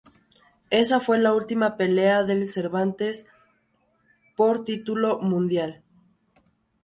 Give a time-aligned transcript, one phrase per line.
[0.71, 3.27] Esa fue la última pelea de Cervantes
[4.35, 5.83] por título mundial.